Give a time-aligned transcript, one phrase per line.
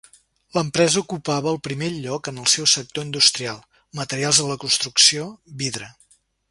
[0.53, 3.63] L'empresa ocupava el primer lloc en el seu sector industrial:
[4.03, 5.97] Materials de la construcció, vidre.